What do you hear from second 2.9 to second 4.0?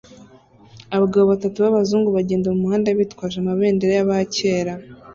bitwaje amabendera